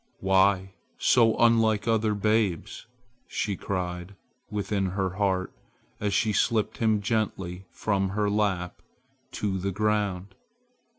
"Why 0.19 0.73
so 0.97 1.37
unlike 1.37 1.87
other 1.87 2.15
babes!" 2.15 2.87
she 3.27 3.55
cried 3.55 4.15
within 4.49 4.87
her 4.87 5.11
heart 5.11 5.53
as 5.99 6.11
she 6.11 6.33
slipped 6.33 6.77
him 6.77 7.01
gently 7.03 7.65
from 7.69 8.09
her 8.09 8.27
lap 8.27 8.81
to 9.33 9.59
the 9.59 9.71
ground. 9.71 10.33